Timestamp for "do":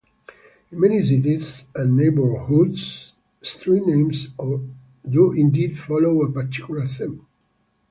5.07-5.31